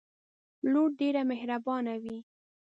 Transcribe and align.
لور 0.71 0.89
ډیره 0.99 1.21
محربانه 1.29 1.93
وی 2.03 2.17